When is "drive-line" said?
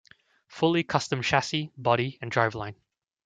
2.31-2.73